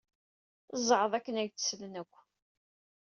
Zɛeḍ 0.87 1.11
akken 1.13 1.39
ad 1.41 1.47
ak-d-slen 1.49 1.93
akk. 2.01 2.13